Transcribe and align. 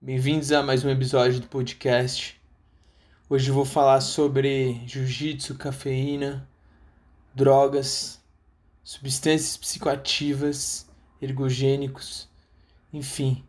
Bem-vindos 0.00 0.52
a 0.52 0.62
mais 0.62 0.84
um 0.84 0.90
episódio 0.90 1.40
do 1.40 1.48
podcast. 1.48 2.40
Hoje 3.28 3.50
eu 3.50 3.54
vou 3.54 3.64
falar 3.64 4.00
sobre 4.00 4.80
jiu-jitsu, 4.86 5.56
cafeína, 5.56 6.48
drogas, 7.34 8.22
substâncias 8.84 9.56
psicoativas, 9.56 10.88
ergogênicos, 11.20 12.28
enfim. 12.92 13.44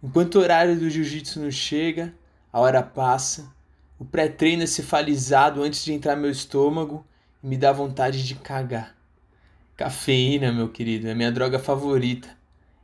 Enquanto 0.00 0.36
o 0.36 0.38
horário 0.38 0.78
do 0.78 0.88
jiu-jitsu 0.88 1.40
não 1.40 1.50
chega, 1.50 2.14
a 2.52 2.60
hora 2.60 2.80
passa, 2.80 3.52
o 3.98 4.04
pré-treino 4.04 4.62
é 4.62 4.66
cefalizado 4.66 5.64
antes 5.64 5.84
de 5.84 5.92
entrar 5.92 6.14
meu 6.14 6.30
estômago 6.30 7.04
e 7.42 7.46
me 7.48 7.56
dá 7.56 7.72
vontade 7.72 8.24
de 8.24 8.36
cagar. 8.36 8.96
Cafeína, 9.76 10.52
meu 10.52 10.68
querido, 10.68 11.08
é 11.08 11.14
minha 11.14 11.32
droga 11.32 11.58
favorita. 11.58 12.28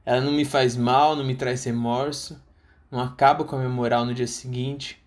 Ela 0.04 0.20
não 0.20 0.32
me 0.32 0.44
faz 0.44 0.76
mal, 0.76 1.14
não 1.14 1.24
me 1.24 1.36
traz 1.36 1.62
remorso 1.62 2.47
não 2.90 3.00
acaba 3.00 3.44
com 3.44 3.56
a 3.56 3.58
minha 3.58 3.70
moral 3.70 4.04
no 4.04 4.14
dia 4.14 4.26
seguinte, 4.26 5.02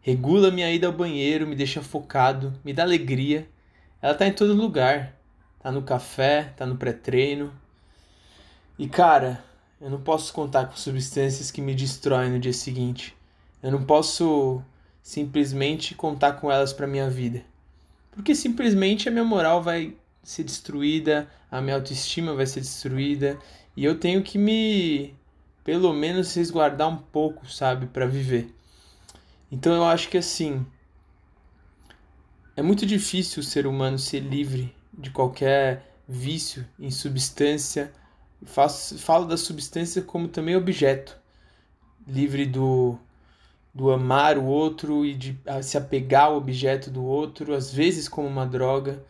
regula 0.00 0.50
minha 0.50 0.70
ida 0.72 0.86
ao 0.86 0.92
banheiro, 0.92 1.46
me 1.46 1.56
deixa 1.56 1.82
focado, 1.82 2.52
me 2.64 2.72
dá 2.72 2.82
alegria. 2.82 3.48
Ela 4.00 4.14
tá 4.14 4.26
em 4.26 4.32
todo 4.32 4.52
lugar. 4.54 5.14
Tá 5.60 5.72
no 5.72 5.82
café, 5.82 6.52
tá 6.56 6.66
no 6.66 6.76
pré-treino. 6.76 7.50
E 8.78 8.86
cara, 8.86 9.42
eu 9.80 9.88
não 9.88 9.98
posso 9.98 10.30
contar 10.32 10.66
com 10.66 10.76
substâncias 10.76 11.50
que 11.50 11.62
me 11.62 11.74
destroem 11.74 12.30
no 12.30 12.38
dia 12.38 12.52
seguinte. 12.52 13.16
Eu 13.62 13.72
não 13.72 13.82
posso 13.82 14.62
simplesmente 15.02 15.94
contar 15.94 16.34
com 16.34 16.52
elas 16.52 16.72
para 16.72 16.86
minha 16.86 17.08
vida. 17.08 17.42
Porque 18.10 18.34
simplesmente 18.34 19.08
a 19.08 19.10
minha 19.10 19.24
moral 19.24 19.62
vai 19.62 19.96
ser 20.22 20.44
destruída, 20.44 21.28
a 21.50 21.60
minha 21.60 21.76
autoestima 21.76 22.34
vai 22.34 22.46
ser 22.46 22.60
destruída 22.60 23.38
e 23.74 23.84
eu 23.84 23.98
tenho 23.98 24.22
que 24.22 24.38
me 24.38 25.14
pelo 25.64 25.92
menos 25.94 26.34
resguardar 26.34 26.88
um 26.88 26.98
pouco, 26.98 27.50
sabe, 27.50 27.86
para 27.86 28.06
viver. 28.06 28.54
Então 29.50 29.74
eu 29.74 29.84
acho 29.84 30.08
que 30.08 30.18
assim 30.18 30.64
é 32.56 32.62
muito 32.62 32.86
difícil 32.86 33.40
o 33.40 33.44
ser 33.44 33.66
humano 33.66 33.98
ser 33.98 34.20
livre 34.20 34.74
de 34.92 35.10
qualquer 35.10 35.96
vício 36.06 36.64
em 36.78 36.90
substância. 36.90 37.92
Faço, 38.44 38.98
falo 38.98 39.26
da 39.26 39.36
substância 39.36 40.02
como 40.02 40.28
também 40.28 40.54
objeto, 40.54 41.18
livre 42.06 42.44
do, 42.46 42.98
do 43.74 43.90
amar 43.90 44.36
o 44.38 44.44
outro 44.44 45.04
e 45.04 45.14
de 45.14 45.38
se 45.62 45.76
apegar 45.78 46.26
ao 46.26 46.36
objeto 46.36 46.90
do 46.90 47.02
outro, 47.02 47.54
às 47.54 47.72
vezes 47.72 48.08
como 48.08 48.28
uma 48.28 48.46
droga, 48.46 49.02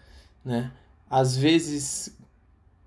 né? 0.45 0.73
Às 1.11 1.37
vezes 1.37 2.17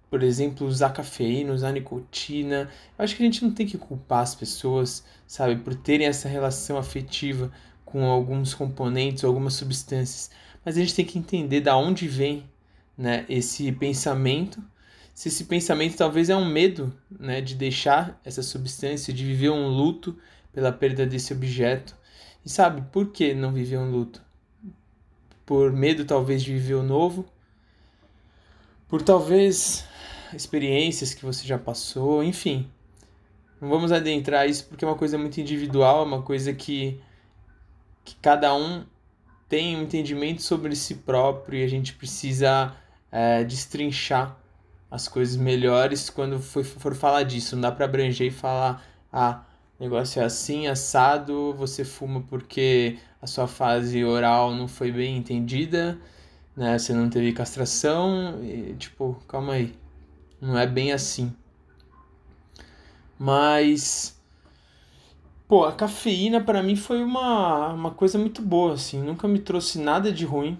por 0.09 0.23
exemplo, 0.23 0.65
usar 0.65 0.91
cafeína, 0.91 1.53
usar 1.53 1.71
nicotina. 1.71 2.69
Eu 2.97 3.03
acho 3.03 3.15
que 3.15 3.23
a 3.23 3.25
gente 3.25 3.43
não 3.43 3.51
tem 3.51 3.65
que 3.65 3.77
culpar 3.77 4.21
as 4.21 4.33
pessoas, 4.35 5.03
sabe, 5.25 5.57
por 5.57 5.75
terem 5.75 6.07
essa 6.07 6.29
relação 6.29 6.77
afetiva 6.77 7.51
com 7.83 8.05
alguns 8.05 8.53
componentes, 8.53 9.23
algumas 9.23 9.53
substâncias. 9.53 10.31
Mas 10.63 10.77
a 10.77 10.79
gente 10.79 10.95
tem 10.95 11.05
que 11.05 11.19
entender 11.19 11.61
da 11.61 11.75
onde 11.77 12.07
vem, 12.07 12.43
né, 12.97 13.25
esse 13.29 13.71
pensamento. 13.71 14.61
Se 15.13 15.29
esse 15.29 15.45
pensamento 15.45 15.97
talvez 15.97 16.29
é 16.29 16.35
um 16.35 16.45
medo, 16.45 16.93
né, 17.09 17.41
de 17.41 17.55
deixar 17.55 18.19
essa 18.23 18.43
substância, 18.43 19.13
de 19.13 19.25
viver 19.25 19.49
um 19.49 19.67
luto 19.67 20.17
pela 20.53 20.71
perda 20.71 21.05
desse 21.05 21.33
objeto. 21.33 21.95
E 22.45 22.49
sabe, 22.49 22.81
por 22.91 23.11
que 23.11 23.33
não 23.33 23.51
viver 23.51 23.77
um 23.77 23.91
luto? 23.91 24.21
Por 25.45 25.71
medo 25.71 26.05
talvez 26.05 26.43
de 26.43 26.53
viver 26.53 26.75
o 26.75 26.83
novo, 26.83 27.25
por 28.87 29.01
talvez 29.01 29.85
experiências 30.33 31.13
que 31.13 31.25
você 31.25 31.45
já 31.47 31.57
passou, 31.57 32.23
enfim. 32.23 32.69
Não 33.59 33.69
vamos 33.69 33.91
adentrar 33.91 34.47
isso 34.47 34.65
porque 34.65 34.85
é 34.85 34.87
uma 34.87 34.97
coisa 34.97 35.17
muito 35.17 35.39
individual, 35.39 36.01
é 36.01 36.05
uma 36.05 36.21
coisa 36.21 36.53
que, 36.53 36.99
que 38.05 38.15
cada 38.21 38.53
um 38.53 38.85
tem 39.49 39.77
um 39.77 39.83
entendimento 39.83 40.41
sobre 40.41 40.75
si 40.75 40.95
próprio 40.95 41.59
e 41.59 41.63
a 41.63 41.67
gente 41.67 41.93
precisa 41.93 42.75
é, 43.11 43.43
destrinchar 43.43 44.37
as 44.89 45.07
coisas 45.07 45.35
melhores 45.35 46.09
quando 46.09 46.39
for, 46.39 46.63
for 46.63 46.95
falar 46.95 47.23
disso. 47.23 47.55
Não 47.55 47.63
dá 47.63 47.71
para 47.71 47.85
abranger 47.85 48.27
e 48.27 48.31
falar, 48.31 48.85
ah, 49.11 49.43
negócio 49.79 50.21
é 50.21 50.25
assim, 50.25 50.67
assado, 50.67 51.53
você 51.53 51.83
fuma 51.83 52.21
porque 52.29 52.97
a 53.21 53.27
sua 53.27 53.47
fase 53.47 54.03
oral 54.03 54.53
não 54.53 54.67
foi 54.67 54.91
bem 54.91 55.17
entendida, 55.17 55.97
né? 56.55 56.77
Você 56.77 56.93
não 56.93 57.09
teve 57.09 57.33
castração, 57.33 58.43
e, 58.43 58.75
tipo, 58.75 59.15
calma 59.27 59.53
aí. 59.53 59.73
Não 60.41 60.57
é 60.57 60.67
bem 60.67 60.91
assim. 60.91 61.33
Mas 63.19 64.17
pô, 65.47 65.65
a 65.65 65.71
cafeína 65.73 66.41
para 66.41 66.61
mim 66.61 66.75
foi 66.75 67.01
uma, 67.03 67.69
uma 67.73 67.91
coisa 67.91 68.17
muito 68.17 68.41
boa, 68.41 68.73
assim, 68.73 69.01
nunca 69.01 69.27
me 69.27 69.39
trouxe 69.39 69.79
nada 69.79 70.11
de 70.11 70.25
ruim. 70.25 70.57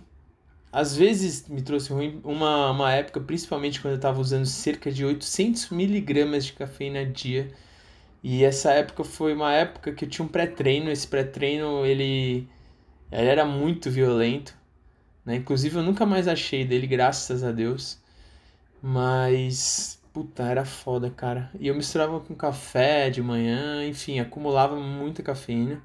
Às 0.72 0.96
vezes 0.96 1.48
me 1.48 1.62
trouxe 1.62 1.92
ruim 1.92 2.22
uma, 2.24 2.72
uma 2.72 2.94
época, 2.94 3.20
principalmente 3.22 3.82
quando 3.82 3.94
eu 3.94 3.98
estava 3.98 4.20
usando 4.22 4.46
cerca 4.46 4.92
de 4.92 5.06
800 5.06 5.70
miligramas 5.72 6.46
de 6.46 6.54
cafeína 6.54 7.02
a 7.02 7.04
dia. 7.06 7.52
E 8.24 8.44
essa 8.44 8.72
época 8.74 9.04
foi 9.04 9.34
uma 9.34 9.54
época 9.54 9.94
que 9.94 10.06
eu 10.06 10.10
tinha 10.10 10.26
um 10.26 10.28
pré-treino. 10.30 10.92
Esse 10.92 11.08
pré-treino 11.08 11.86
ele, 11.86 12.48
ele 13.12 13.28
era 13.30 13.46
muito 13.46 13.90
violento. 13.90 14.56
Né? 15.26 15.38
Inclusive 15.38 15.78
eu 15.78 15.84
nunca 15.84 16.06
mais 16.06 16.28
achei 16.28 16.66
dele, 16.66 16.88
graças 16.88 17.44
a 17.44 17.52
Deus. 17.52 18.00
Mas, 18.82 20.02
puta, 20.14 20.44
era 20.44 20.66
foda, 20.66 21.10
cara. 21.10 21.52
E 21.60 21.68
eu 21.68 21.76
misturava 21.76 22.20
com 22.20 22.36
café 22.36 23.10
de 23.10 23.22
manhã, 23.22 23.86
enfim, 23.88 24.20
acumulava 24.20 24.76
muita 24.80 25.24
cafeína. 25.24 25.84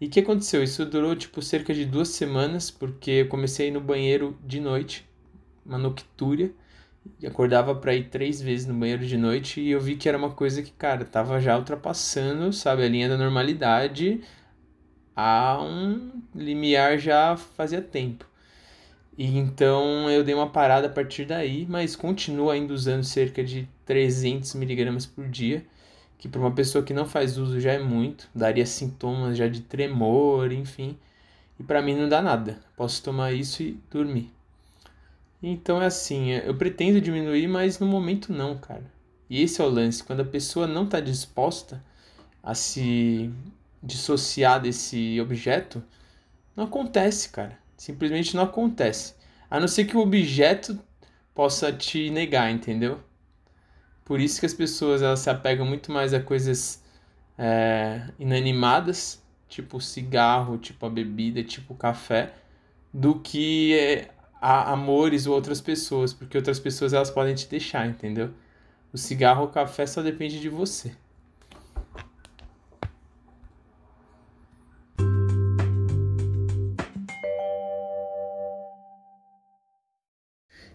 E 0.00 0.06
o 0.06 0.10
que 0.10 0.20
aconteceu? 0.20 0.62
Isso 0.62 0.84
durou, 0.86 1.16
tipo, 1.16 1.42
cerca 1.42 1.74
de 1.74 1.84
duas 1.86 2.08
semanas, 2.08 2.70
porque 2.70 3.10
eu 3.12 3.28
comecei 3.28 3.66
a 3.66 3.68
ir 3.70 3.72
no 3.72 3.80
banheiro 3.80 4.38
de 4.44 4.60
noite, 4.60 5.08
uma 5.64 5.78
noctúria, 5.78 6.52
e 7.20 7.26
acordava 7.26 7.74
para 7.74 7.94
ir 7.94 8.10
três 8.10 8.40
vezes 8.42 8.66
no 8.66 8.74
banheiro 8.74 9.06
de 9.06 9.16
noite, 9.18 9.60
e 9.60 9.70
eu 9.70 9.80
vi 9.80 9.96
que 9.96 10.08
era 10.08 10.18
uma 10.18 10.30
coisa 10.32 10.62
que, 10.62 10.72
cara, 10.72 11.04
tava 11.04 11.40
já 11.40 11.56
ultrapassando, 11.58 12.52
sabe, 12.52 12.84
a 12.84 12.88
linha 12.88 13.08
da 13.08 13.16
normalidade 13.18 14.22
a 15.16 15.60
um 15.62 16.22
limiar 16.34 16.98
já 16.98 17.36
fazia 17.36 17.82
tempo. 17.82 18.26
E 19.16 19.38
então 19.38 20.10
eu 20.10 20.24
dei 20.24 20.34
uma 20.34 20.48
parada 20.50 20.86
a 20.86 20.90
partir 20.90 21.26
daí, 21.26 21.66
mas 21.68 21.94
continuo 21.94 22.50
ainda 22.50 22.72
usando 22.72 23.04
cerca 23.04 23.44
de 23.44 23.68
300 23.84 24.54
miligramas 24.54 25.04
por 25.04 25.28
dia, 25.28 25.64
que 26.18 26.28
para 26.28 26.40
uma 26.40 26.52
pessoa 26.52 26.84
que 26.84 26.94
não 26.94 27.06
faz 27.06 27.36
uso 27.36 27.60
já 27.60 27.72
é 27.72 27.78
muito, 27.78 28.28
daria 28.34 28.64
sintomas 28.64 29.36
já 29.36 29.48
de 29.48 29.60
tremor, 29.60 30.52
enfim. 30.52 30.96
E 31.60 31.62
para 31.62 31.82
mim 31.82 31.94
não 31.94 32.08
dá 32.08 32.22
nada. 32.22 32.58
Posso 32.76 33.02
tomar 33.02 33.32
isso 33.32 33.62
e 33.62 33.78
dormir. 33.90 34.32
Então 35.42 35.82
é 35.82 35.86
assim, 35.86 36.30
eu 36.30 36.54
pretendo 36.56 37.00
diminuir, 37.00 37.48
mas 37.48 37.78
no 37.78 37.86
momento 37.86 38.32
não, 38.32 38.56
cara. 38.56 38.84
E 39.28 39.42
esse 39.42 39.60
é 39.60 39.64
o 39.64 39.68
lance, 39.68 40.04
quando 40.04 40.20
a 40.20 40.24
pessoa 40.24 40.66
não 40.66 40.84
está 40.84 41.00
disposta 41.00 41.82
a 42.42 42.54
se 42.54 43.30
dissociar 43.82 44.60
desse 44.60 45.20
objeto, 45.20 45.82
não 46.54 46.64
acontece, 46.64 47.28
cara. 47.30 47.58
Simplesmente 47.82 48.36
não 48.36 48.44
acontece. 48.44 49.12
A 49.50 49.58
não 49.58 49.66
ser 49.66 49.86
que 49.86 49.96
o 49.96 50.00
objeto 50.00 50.78
possa 51.34 51.72
te 51.72 52.10
negar, 52.10 52.48
entendeu? 52.48 53.00
Por 54.04 54.20
isso 54.20 54.38
que 54.38 54.46
as 54.46 54.54
pessoas 54.54 55.02
elas 55.02 55.18
se 55.18 55.28
apegam 55.28 55.66
muito 55.66 55.90
mais 55.90 56.14
a 56.14 56.20
coisas 56.20 56.80
é, 57.36 58.08
inanimadas, 58.20 59.20
tipo 59.48 59.80
cigarro, 59.80 60.58
tipo 60.58 60.86
a 60.86 60.88
bebida, 60.88 61.42
tipo 61.42 61.74
café, 61.74 62.32
do 62.94 63.18
que 63.18 63.76
é, 63.76 64.10
a 64.40 64.70
amores 64.70 65.26
ou 65.26 65.34
outras 65.34 65.60
pessoas, 65.60 66.14
porque 66.14 66.36
outras 66.36 66.60
pessoas 66.60 66.92
elas 66.92 67.10
podem 67.10 67.34
te 67.34 67.48
deixar, 67.48 67.84
entendeu? 67.88 68.30
O 68.92 68.96
cigarro 68.96 69.42
ou 69.42 69.48
o 69.48 69.50
café 69.50 69.88
só 69.88 70.02
depende 70.02 70.40
de 70.40 70.48
você. 70.48 70.92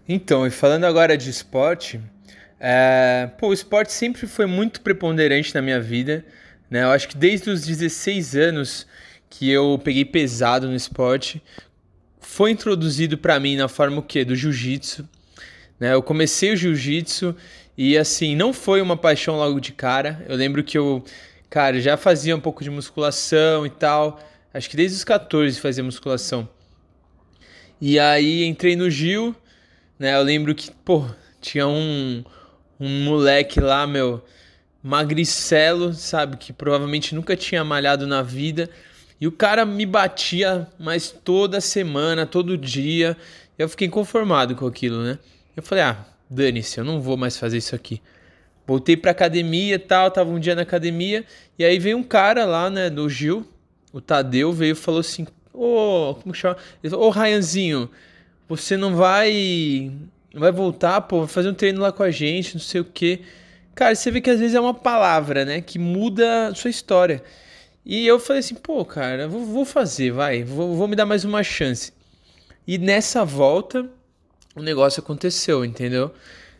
Então, 0.09 0.48
e 0.48 0.50
falando 0.50 0.86
agora 0.86 1.18
de 1.18 1.30
esporte, 1.30 2.00
é, 2.59 3.30
pô, 3.38 3.50
o 3.50 3.54
esporte 3.54 3.92
sempre 3.92 4.25
foi 4.25 4.45
muito 4.45 4.80
preponderante 4.80 5.54
na 5.54 5.62
minha 5.62 5.81
vida, 5.81 6.25
né? 6.69 6.83
Eu 6.83 6.92
acho 6.92 7.09
que 7.09 7.18
desde 7.18 7.50
os 7.50 7.65
16 7.65 8.36
anos 8.36 8.88
que 9.30 9.50
eu 9.50 9.80
peguei 9.83 10.06
pesado 10.06 10.68
no 10.68 10.75
esporte, 10.75 11.42
foi 12.21 12.51
introduzido 12.51 13.18
para 13.18 13.39
mim 13.39 13.57
na 13.57 13.68
forma 13.68 14.00
o 14.00 14.01
quê? 14.01 14.24
Do 14.24 14.36
jiu-jitsu, 14.36 15.07
né? 15.80 15.94
Eu 15.94 16.01
comecei 16.01 16.53
o 16.53 16.56
jiu-jitsu 16.56 17.36
e 17.77 17.98
assim, 17.98 18.36
não 18.36 18.53
foi 18.53 18.81
uma 18.81 18.95
paixão 18.95 19.36
logo 19.36 19.60
de 19.60 19.74
cara. 19.74 20.25
Eu 20.27 20.38
lembro 20.38 20.63
que 20.63 20.77
eu, 20.77 21.03
cara, 21.50 21.81
já 21.81 21.98
fazia 21.98 22.36
um 22.36 22.39
pouco 22.39 22.63
de 22.63 22.69
musculação 22.69 23.65
e 23.65 23.69
tal. 23.69 24.19
Acho 24.53 24.69
que 24.69 24.77
desde 24.77 24.95
os 24.95 25.03
14 25.03 25.60
fazia 25.60 25.83
musculação. 25.83 26.48
E 27.80 28.00
aí 28.00 28.45
entrei 28.45 28.75
no 28.75 28.89
Gil, 28.89 29.36
né? 29.97 30.15
Eu 30.15 30.23
lembro 30.23 30.53
que, 30.53 30.71
pô, 30.71 31.05
tinha 31.41 31.67
um, 31.67 32.23
um 32.79 33.03
moleque 33.03 33.59
lá, 33.59 33.85
meu, 33.88 34.23
magricelo, 34.81 35.94
sabe, 35.94 36.38
que 36.38 36.53
provavelmente 36.53 37.13
nunca 37.15 37.35
tinha 37.35 37.63
malhado 37.63 38.07
na 38.07 38.21
vida, 38.21 38.69
e 39.19 39.27
o 39.27 39.31
cara 39.31 39.65
me 39.65 39.85
batia 39.85 40.67
mais 40.79 41.09
toda 41.11 41.59
semana, 41.59 42.25
todo 42.25 42.57
dia. 42.57 43.17
Eu 43.57 43.67
fiquei 43.67 43.89
conformado 43.89 44.55
com 44.55 44.67
aquilo, 44.67 45.03
né? 45.03 45.17
Eu 45.55 45.63
falei: 45.63 45.83
"Ah, 45.83 46.05
dane-se, 46.29 46.77
eu 46.77 46.83
não 46.83 47.01
vou 47.01 47.17
mais 47.17 47.35
fazer 47.35 47.57
isso 47.57 47.75
aqui". 47.75 48.01
Voltei 48.67 48.95
pra 48.95 49.11
academia 49.11 49.75
e 49.75 49.79
tal, 49.79 50.11
tava 50.11 50.29
um 50.29 50.39
dia 50.39 50.53
na 50.53 50.61
academia, 50.61 51.25
e 51.57 51.65
aí 51.65 51.79
veio 51.79 51.97
um 51.97 52.03
cara 52.03 52.45
lá, 52.45 52.69
né, 52.69 52.89
do 52.89 53.09
Gil, 53.09 53.47
o 53.91 54.01
Tadeu 54.01 54.53
veio 54.53 54.73
e 54.73 54.75
falou 54.75 55.00
assim: 55.00 55.25
Ô, 55.53 56.11
oh, 56.11 56.15
como 56.15 56.35
chama? 56.35 56.57
Ele 56.83 56.91
falou, 56.91 57.05
ô, 57.05 57.07
oh, 57.07 57.11
Ryanzinho, 57.11 57.89
você 58.47 58.77
não 58.77 58.95
vai. 58.95 59.91
Vai 60.33 60.51
voltar, 60.51 61.01
pô, 61.01 61.19
vai 61.19 61.27
fazer 61.27 61.49
um 61.49 61.53
treino 61.53 61.81
lá 61.81 61.91
com 61.91 62.03
a 62.03 62.11
gente, 62.11 62.55
não 62.55 62.61
sei 62.61 62.81
o 62.81 62.85
quê. 62.85 63.21
Cara, 63.73 63.95
você 63.95 64.11
vê 64.11 64.21
que 64.21 64.29
às 64.29 64.39
vezes 64.39 64.55
é 64.55 64.59
uma 64.59 64.73
palavra, 64.73 65.45
né? 65.45 65.61
Que 65.61 65.79
muda 65.79 66.47
a 66.47 66.55
sua 66.55 66.69
história. 66.69 67.23
E 67.85 68.05
eu 68.05 68.19
falei 68.19 68.41
assim, 68.41 68.55
pô, 68.55 68.83
cara, 68.83 69.27
vou, 69.27 69.45
vou 69.45 69.65
fazer, 69.65 70.11
vai, 70.11 70.44
vou, 70.44 70.75
vou 70.75 70.88
me 70.88 70.95
dar 70.95 71.05
mais 71.05 71.23
uma 71.23 71.41
chance. 71.41 71.94
E 72.67 72.77
nessa 72.77 73.23
volta, 73.23 73.89
o 74.55 74.61
negócio 74.61 75.00
aconteceu, 75.00 75.63
entendeu? 75.63 76.11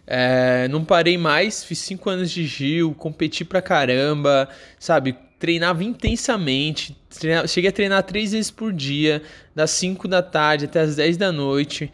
É, 0.06 0.70
não 0.70 0.86
parei 0.86 1.18
mais, 1.18 1.66
fiz 1.66 1.80
cinco 1.80 2.10
anos 2.10 2.32
de 2.32 2.48
Gil, 2.48 2.96
competi 2.96 3.44
pra 3.44 3.62
caramba, 3.62 4.48
sabe? 4.80 5.18
Treinava 5.40 5.84
intensamente. 5.84 6.98
Treinava, 7.10 7.48
cheguei 7.48 7.70
a 7.70 7.74
treinar 7.74 8.04
três 8.04 8.32
vezes 8.32 8.52
por 8.52 8.74
dia, 8.74 9.22
das 9.56 9.72
5 9.72 10.08
da 10.08 10.22
tarde 10.22 10.66
até 10.66 10.82
as 10.82 10.96
10 10.96 11.18
da 11.18 11.32
noite. 11.32 11.92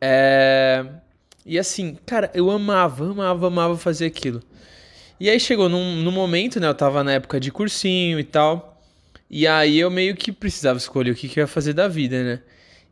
É... 0.00 0.84
E 1.44 1.58
assim, 1.58 1.96
cara, 2.04 2.30
eu 2.34 2.50
amava, 2.50 3.10
amava, 3.10 3.46
amava 3.46 3.76
fazer 3.76 4.06
aquilo. 4.06 4.42
E 5.18 5.30
aí 5.30 5.40
chegou 5.40 5.68
num, 5.68 5.96
num 5.96 6.10
momento, 6.10 6.60
né? 6.60 6.66
Eu 6.68 6.74
tava 6.74 7.02
na 7.02 7.12
época 7.12 7.40
de 7.40 7.50
cursinho 7.50 8.18
e 8.18 8.24
tal. 8.24 8.82
E 9.30 9.46
aí 9.46 9.78
eu 9.78 9.90
meio 9.90 10.14
que 10.16 10.30
precisava 10.32 10.78
escolher 10.78 11.10
o 11.12 11.14
que, 11.14 11.28
que 11.28 11.40
eu 11.40 11.42
ia 11.42 11.48
fazer 11.48 11.72
da 11.72 11.88
vida, 11.88 12.22
né? 12.22 12.40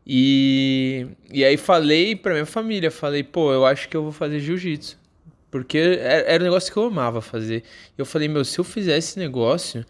E, 0.07 1.07
e 1.31 1.43
aí 1.43 1.57
falei 1.57 2.15
pra 2.15 2.33
minha 2.33 2.45
família, 2.45 2.91
falei, 2.91 3.23
pô, 3.23 3.51
eu 3.51 3.65
acho 3.65 3.89
que 3.89 3.97
eu 3.97 4.03
vou 4.03 4.11
fazer 4.11 4.39
jiu-jitsu. 4.39 4.97
Porque 5.55 5.77
era 6.01 6.43
um 6.43 6.47
negócio 6.47 6.69
que 6.69 6.77
eu 6.77 6.83
amava 6.83 7.21
fazer. 7.21 7.63
Eu 7.97 8.05
falei, 8.05 8.27
meu, 8.27 8.43
se 8.43 8.59
eu 8.59 8.63
fizer 8.65 8.97
esse 8.97 9.17
negócio, 9.17 9.85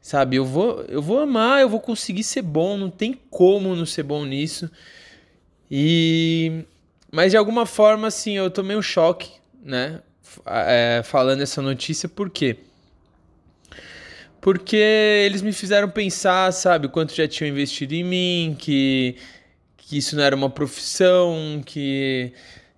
sabe, 0.00 0.36
eu 0.36 0.44
vou, 0.46 0.86
eu 0.88 1.02
vou 1.02 1.18
amar, 1.18 1.60
eu 1.60 1.68
vou 1.68 1.80
conseguir 1.80 2.24
ser 2.24 2.40
bom, 2.40 2.78
não 2.78 2.88
tem 2.88 3.20
como 3.28 3.76
não 3.76 3.84
ser 3.84 4.04
bom 4.04 4.24
nisso. 4.24 4.70
E 5.70 6.64
mas 7.12 7.32
de 7.32 7.36
alguma 7.36 7.66
forma 7.66 8.08
assim, 8.08 8.38
eu 8.38 8.50
tomei 8.50 8.74
um 8.74 8.80
choque, 8.80 9.32
né? 9.62 10.00
É, 10.46 11.02
falando 11.04 11.42
essa 11.42 11.60
notícia, 11.60 12.08
por 12.08 12.30
quê? 12.30 12.56
Porque 14.40 14.76
eles 15.26 15.42
me 15.42 15.52
fizeram 15.52 15.90
pensar, 15.90 16.50
sabe, 16.54 16.88
quanto 16.88 17.14
já 17.14 17.28
tinham 17.28 17.50
investido 17.50 17.92
em 17.92 18.02
mim, 18.02 18.56
que, 18.58 19.16
que 19.76 19.98
isso 19.98 20.16
não 20.16 20.22
era 20.22 20.34
uma 20.34 20.48
profissão, 20.48 21.62
que 21.66 22.32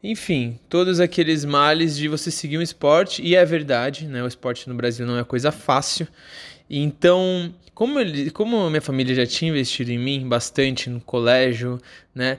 enfim, 0.04 0.60
todos 0.68 1.00
aqueles 1.00 1.46
males 1.46 1.96
de 1.96 2.08
você 2.08 2.30
seguir 2.30 2.58
um 2.58 2.62
esporte, 2.62 3.22
e 3.22 3.34
é 3.34 3.42
verdade, 3.42 4.06
né? 4.06 4.22
O 4.22 4.26
esporte 4.26 4.68
no 4.68 4.74
Brasil 4.74 5.06
não 5.06 5.18
é 5.18 5.24
coisa 5.24 5.50
fácil. 5.50 6.06
Então, 6.68 7.54
como, 7.72 7.98
ele, 7.98 8.30
como 8.30 8.68
minha 8.68 8.82
família 8.82 9.14
já 9.14 9.26
tinha 9.26 9.50
investido 9.50 9.90
em 9.90 9.98
mim 9.98 10.28
bastante 10.28 10.90
no 10.90 11.00
colégio, 11.00 11.80
né? 12.14 12.38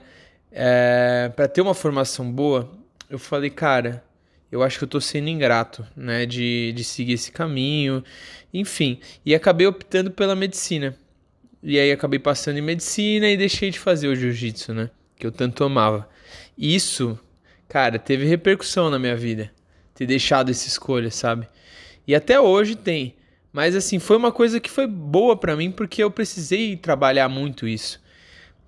É, 0.52 1.28
para 1.34 1.48
ter 1.48 1.60
uma 1.60 1.74
formação 1.74 2.30
boa, 2.30 2.70
eu 3.10 3.18
falei, 3.18 3.50
cara, 3.50 4.04
eu 4.50 4.62
acho 4.62 4.78
que 4.78 4.84
eu 4.84 4.88
tô 4.88 5.00
sendo 5.00 5.28
ingrato, 5.28 5.84
né? 5.96 6.24
De, 6.24 6.72
de 6.72 6.84
seguir 6.84 7.14
esse 7.14 7.32
caminho, 7.32 8.04
enfim. 8.54 9.00
E 9.24 9.34
acabei 9.34 9.66
optando 9.66 10.12
pela 10.12 10.36
medicina. 10.36 10.96
E 11.60 11.80
aí 11.80 11.90
acabei 11.90 12.20
passando 12.20 12.58
em 12.58 12.62
medicina 12.62 13.28
e 13.28 13.36
deixei 13.36 13.72
de 13.72 13.80
fazer 13.80 14.06
o 14.06 14.14
jiu-jitsu, 14.14 14.72
né? 14.72 14.88
Que 15.18 15.26
eu 15.26 15.32
tanto 15.32 15.64
amava. 15.64 16.08
Isso 16.56 17.18
cara, 17.68 17.98
teve 17.98 18.24
repercussão 18.26 18.90
na 18.90 18.98
minha 18.98 19.16
vida 19.16 19.50
ter 19.96 20.06
deixado 20.06 20.50
essa 20.50 20.68
escolha, 20.68 21.10
sabe? 21.10 21.48
E 22.06 22.14
até 22.14 22.38
hoje 22.38 22.76
tem. 22.76 23.16
Mas 23.52 23.74
assim, 23.74 23.98
foi 23.98 24.16
uma 24.16 24.30
coisa 24.30 24.60
que 24.60 24.70
foi 24.70 24.86
boa 24.86 25.34
para 25.36 25.56
mim 25.56 25.70
porque 25.70 26.02
eu 26.02 26.10
precisei 26.10 26.76
trabalhar 26.76 27.28
muito 27.28 27.66
isso, 27.66 28.00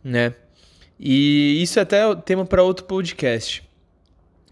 né? 0.02 0.34
E 0.98 1.62
isso 1.62 1.78
até 1.78 2.10
é 2.10 2.14
tema 2.16 2.44
para 2.44 2.62
outro 2.62 2.86
podcast. 2.86 3.62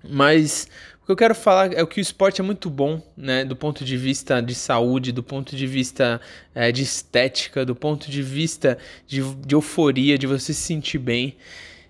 Mas 0.08 0.68
o 1.02 1.06
que 1.06 1.12
eu 1.12 1.16
quero 1.16 1.34
falar 1.34 1.72
é 1.72 1.84
que 1.86 1.98
o 1.98 2.02
esporte 2.02 2.40
é 2.40 2.44
muito 2.44 2.68
bom, 2.68 3.02
né? 3.16 3.44
Do 3.44 3.56
ponto 3.56 3.84
de 3.84 3.96
vista 3.96 4.42
de 4.42 4.54
saúde, 4.54 5.10
do 5.10 5.22
ponto 5.22 5.56
de 5.56 5.66
vista 5.66 6.20
é, 6.54 6.70
de 6.70 6.82
estética, 6.82 7.64
do 7.64 7.74
ponto 7.74 8.10
de 8.10 8.22
vista 8.22 8.76
de, 9.06 9.22
de 9.22 9.54
euforia, 9.54 10.18
de 10.18 10.26
você 10.26 10.52
se 10.52 10.60
sentir 10.60 10.98
bem. 10.98 11.36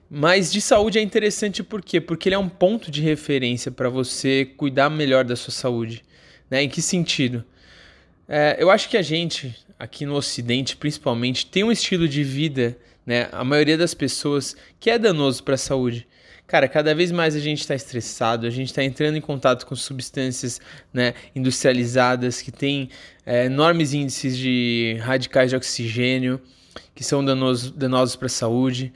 Mas 0.08 0.52
de 0.52 0.60
saúde 0.60 0.98
é 0.98 1.02
interessante 1.02 1.62
por 1.62 1.82
quê? 1.82 2.00
Porque 2.00 2.28
ele 2.28 2.36
é 2.36 2.38
um 2.38 2.48
ponto 2.48 2.90
de 2.90 3.02
referência 3.02 3.70
para 3.70 3.88
você 3.88 4.44
cuidar 4.56 4.88
melhor 4.88 5.24
da 5.24 5.34
sua 5.34 5.52
saúde. 5.52 6.04
Né? 6.50 6.62
Em 6.62 6.68
que 6.68 6.80
sentido? 6.80 7.44
É, 8.28 8.56
eu 8.58 8.70
acho 8.70 8.88
que 8.88 8.96
a 8.96 9.02
gente, 9.02 9.54
aqui 9.78 10.06
no 10.06 10.14
Ocidente 10.14 10.76
principalmente, 10.76 11.46
tem 11.46 11.64
um 11.64 11.72
estilo 11.72 12.08
de 12.08 12.22
vida, 12.22 12.76
né? 13.04 13.28
a 13.32 13.44
maioria 13.44 13.76
das 13.76 13.94
pessoas, 13.94 14.56
que 14.78 14.90
é 14.90 14.98
danoso 14.98 15.42
para 15.42 15.54
a 15.54 15.58
saúde. 15.58 16.06
Cara, 16.46 16.68
cada 16.68 16.94
vez 16.94 17.10
mais 17.10 17.34
a 17.34 17.40
gente 17.40 17.60
está 17.60 17.74
estressado, 17.74 18.46
a 18.46 18.50
gente 18.50 18.68
está 18.68 18.82
entrando 18.84 19.16
em 19.16 19.20
contato 19.20 19.66
com 19.66 19.74
substâncias 19.74 20.60
né, 20.92 21.12
industrializadas 21.34 22.40
que 22.40 22.52
têm 22.52 22.88
é, 23.24 23.46
enormes 23.46 23.92
índices 23.92 24.36
de 24.38 24.96
radicais 25.00 25.50
de 25.50 25.56
oxigênio, 25.56 26.40
que 26.94 27.02
são 27.02 27.24
danosos, 27.24 27.72
danosos 27.72 28.14
para 28.14 28.26
a 28.26 28.30
saúde. 28.30 28.92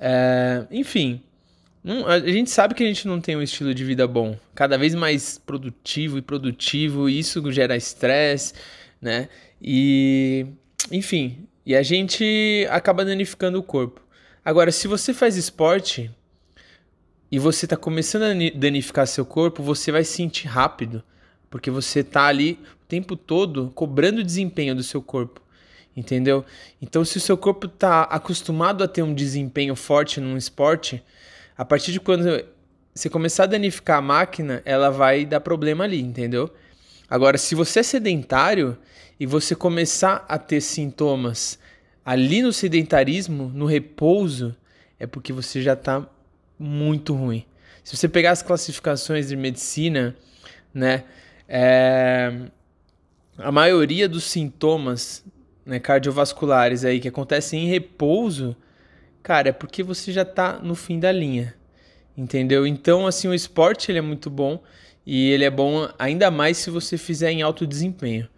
É, 0.00 0.66
enfim, 0.70 1.22
a 2.06 2.18
gente 2.20 2.50
sabe 2.50 2.74
que 2.74 2.82
a 2.82 2.86
gente 2.86 3.06
não 3.06 3.20
tem 3.20 3.36
um 3.36 3.42
estilo 3.42 3.74
de 3.74 3.84
vida 3.84 4.06
bom, 4.06 4.34
cada 4.54 4.78
vez 4.78 4.94
mais 4.94 5.36
produtivo 5.36 6.16
e 6.16 6.22
produtivo, 6.22 7.08
e 7.08 7.18
isso 7.18 7.52
gera 7.52 7.76
estresse, 7.76 8.54
né? 9.00 9.28
E, 9.60 10.46
enfim, 10.90 11.46
e 11.66 11.76
a 11.76 11.82
gente 11.82 12.66
acaba 12.70 13.04
danificando 13.04 13.58
o 13.58 13.62
corpo. 13.62 14.00
Agora, 14.42 14.72
se 14.72 14.88
você 14.88 15.12
faz 15.12 15.36
esporte 15.36 16.10
e 17.30 17.38
você 17.38 17.66
está 17.66 17.76
começando 17.76 18.22
a 18.22 18.58
danificar 18.58 19.06
seu 19.06 19.26
corpo, 19.26 19.62
você 19.62 19.92
vai 19.92 20.02
sentir 20.02 20.48
rápido, 20.48 21.02
porque 21.50 21.70
você 21.70 22.00
está 22.00 22.26
ali 22.26 22.58
o 22.82 22.86
tempo 22.86 23.16
todo 23.16 23.70
cobrando 23.74 24.24
desempenho 24.24 24.74
do 24.74 24.82
seu 24.82 25.02
corpo 25.02 25.42
entendeu? 26.00 26.44
Então, 26.80 27.04
se 27.04 27.18
o 27.18 27.20
seu 27.20 27.36
corpo 27.36 27.66
está 27.66 28.02
acostumado 28.02 28.82
a 28.82 28.88
ter 28.88 29.02
um 29.02 29.14
desempenho 29.14 29.76
forte 29.76 30.20
num 30.20 30.36
esporte, 30.36 31.02
a 31.56 31.64
partir 31.64 31.92
de 31.92 32.00
quando 32.00 32.42
você 32.94 33.08
começar 33.08 33.44
a 33.44 33.46
danificar 33.46 33.98
a 33.98 34.02
máquina, 34.02 34.62
ela 34.64 34.90
vai 34.90 35.24
dar 35.24 35.40
problema 35.40 35.84
ali, 35.84 36.00
entendeu? 36.00 36.50
Agora, 37.08 37.36
se 37.36 37.54
você 37.54 37.80
é 37.80 37.82
sedentário 37.82 38.76
e 39.18 39.26
você 39.26 39.54
começar 39.54 40.24
a 40.28 40.38
ter 40.38 40.60
sintomas 40.60 41.58
ali 42.04 42.42
no 42.42 42.52
sedentarismo, 42.52 43.50
no 43.54 43.66
repouso, 43.66 44.56
é 44.98 45.06
porque 45.06 45.32
você 45.32 45.60
já 45.60 45.74
está 45.74 46.08
muito 46.58 47.14
ruim. 47.14 47.44
Se 47.84 47.96
você 47.96 48.08
pegar 48.08 48.30
as 48.30 48.42
classificações 48.42 49.28
de 49.28 49.36
medicina, 49.36 50.16
né, 50.72 51.04
é, 51.48 52.32
a 53.38 53.50
maioria 53.50 54.08
dos 54.08 54.24
sintomas 54.24 55.24
né, 55.64 55.78
cardiovasculares 55.78 56.84
aí 56.84 57.00
que 57.00 57.08
acontecem 57.08 57.64
em 57.64 57.68
repouso, 57.68 58.56
cara, 59.22 59.50
é 59.50 59.52
porque 59.52 59.82
você 59.82 60.12
já 60.12 60.24
tá 60.24 60.58
no 60.62 60.74
fim 60.74 60.98
da 60.98 61.12
linha. 61.12 61.54
Entendeu? 62.16 62.66
Então, 62.66 63.06
assim, 63.06 63.28
o 63.28 63.34
esporte 63.34 63.90
ele 63.90 63.98
é 63.98 64.02
muito 64.02 64.28
bom 64.28 64.62
e 65.06 65.30
ele 65.30 65.44
é 65.44 65.50
bom 65.50 65.88
ainda 65.98 66.30
mais 66.30 66.58
se 66.58 66.70
você 66.70 66.98
fizer 66.98 67.30
em 67.30 67.42
alto 67.42 67.66
desempenho. 67.66 68.28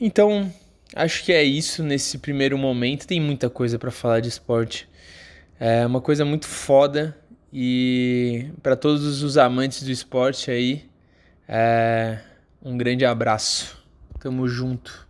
Então, 0.00 0.52
acho 0.94 1.24
que 1.24 1.32
é 1.32 1.42
isso 1.42 1.82
nesse 1.82 2.18
primeiro 2.18 2.56
momento. 2.56 3.06
Tem 3.06 3.20
muita 3.20 3.50
coisa 3.50 3.78
para 3.78 3.90
falar 3.90 4.20
de 4.20 4.28
esporte. 4.28 4.88
É 5.58 5.84
uma 5.84 6.00
coisa 6.00 6.24
muito 6.24 6.46
foda 6.46 7.16
e 7.52 8.50
para 8.62 8.76
todos 8.76 9.22
os 9.22 9.38
amantes 9.38 9.82
do 9.82 9.90
esporte 9.90 10.50
aí, 10.50 10.88
é 11.48 12.18
um 12.62 12.76
grande 12.76 13.04
abraço. 13.04 13.82
Tamo 14.20 14.46
junto. 14.46 15.07